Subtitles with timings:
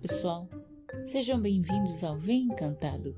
[0.00, 0.48] pessoal,
[1.04, 3.14] sejam bem-vindos ao Vem Encantado.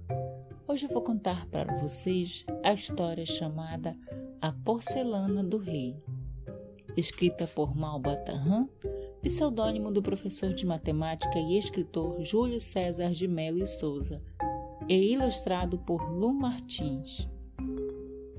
[0.66, 3.96] Hoje eu vou contar para vocês a história chamada
[4.40, 5.94] A Porcelana do Rei,
[6.96, 8.66] escrita por Malbatarran,
[9.22, 14.20] pseudônimo do professor de matemática e escritor Júlio César de Melo e Souza,
[14.88, 17.28] e ilustrado por Lu Martins.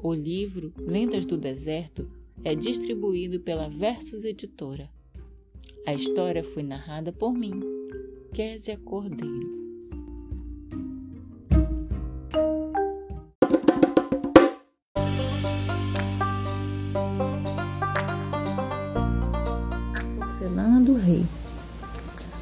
[0.01, 2.11] O livro Lendas do Deserto
[2.43, 4.89] é distribuído pela Versus Editora.
[5.87, 7.61] A história foi narrada por mim,
[8.33, 9.47] Késia Cordeiro.
[20.17, 21.23] Porcelana do rei.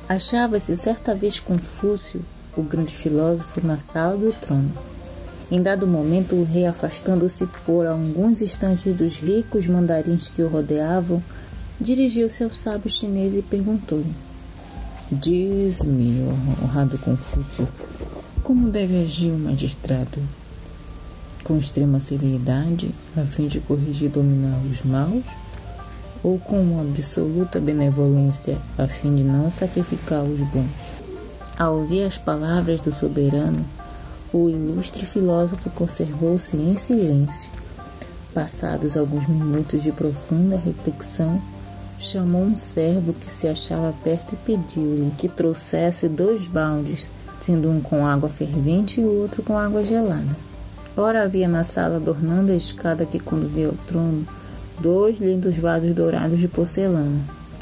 [0.07, 2.23] Achava-se certa vez Confúcio,
[2.55, 4.71] o grande filósofo, na sala do trono.
[5.51, 11.21] Em dado momento, o rei, afastando-se por alguns instantes dos ricos mandarins que o rodeavam,
[11.81, 14.30] dirigiu-se ao sábio chinês e perguntou-lhe:
[15.13, 16.21] Diz-me,
[16.63, 17.67] honrado Confúcio,
[18.43, 20.17] como deve agir o magistrado?
[21.43, 25.25] Com extrema severidade, a fim de corrigir e dominar os maus?
[26.23, 30.71] Ou com absoluta benevolência, a fim de não sacrificar os bons?
[31.59, 33.65] Ao ouvir as palavras do soberano,
[34.31, 37.49] o ilustre filósofo conservou-se em silêncio.
[38.33, 41.41] Passados alguns minutos de profunda reflexão,
[42.01, 47.05] chamou um servo que se achava perto e pediu-lhe que trouxesse dois baldes,
[47.45, 50.35] sendo um com água fervente e o outro com água gelada.
[50.97, 54.25] Ora havia na sala, adornando a escada que conduzia ao trono,
[54.79, 57.21] dois lindos vasos dourados de porcelana.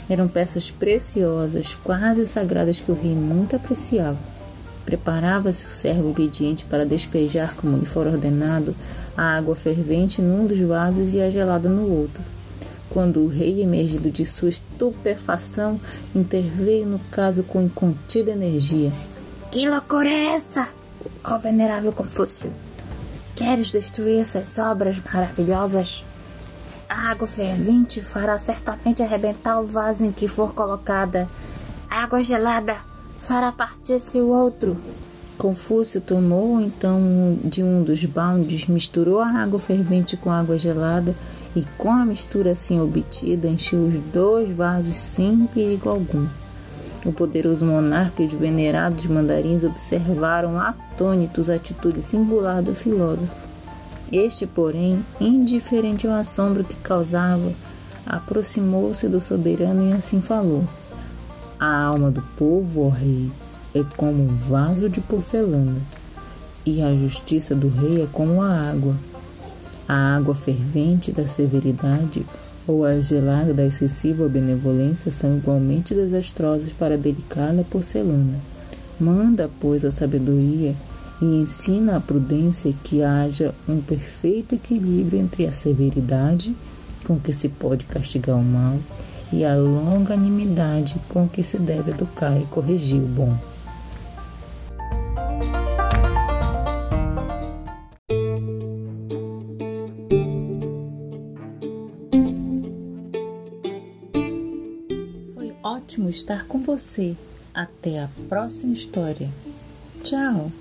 [0.09, 4.17] Eram peças preciosas, quase sagradas que o rei muito apreciava.
[4.85, 8.73] Preparava-se o servo obediente para despejar, como lhe for ordenado,
[9.15, 12.23] a água fervente num dos vasos e a gelada no outro
[12.89, 15.79] quando o rei, emergido de sua estupefação,
[16.15, 18.91] interveio no caso com incontida energia.
[19.51, 20.69] Que loucura é essa,
[21.23, 22.51] ó venerável Confúcio?
[23.35, 26.03] Queres destruir essas obras maravilhosas?
[26.87, 31.29] A água fervente fará certamente arrebentar o vaso em que for colocada.
[31.89, 32.75] A água gelada
[33.21, 34.75] fará partir-se o outro.
[35.37, 41.15] Confúcio tomou então de um dos baldes, misturou a água fervente com a água gelada
[41.55, 46.27] e com a mistura assim obtida encheu os dois vasos sem perigo algum.
[47.05, 53.49] O poderoso monarca e os venerados mandarins observaram atônitos a atitude singular do filósofo.
[54.11, 57.51] Este, porém, indiferente ao assombro que causava,
[58.05, 60.65] aproximou-se do soberano e assim falou:
[61.59, 63.31] A alma do povo, ó rei,
[63.73, 65.79] é como um vaso de porcelana,
[66.65, 68.95] e a justiça do rei é como a água
[69.89, 72.23] a água fervente da severidade
[72.67, 78.37] ou a gelada da excessiva benevolência são igualmente desastrosas para a delicada porcelana.
[78.99, 80.75] Manda, pois, a sabedoria
[81.19, 86.55] e ensina a prudência que haja um perfeito equilíbrio entre a severidade
[87.05, 88.77] com que se pode castigar o mal
[89.33, 93.35] e a longanimidade com que se deve educar e corrigir o bom.
[105.69, 107.15] Ótimo estar com você.
[107.53, 109.29] Até a próxima história.
[110.03, 110.51] Tchau!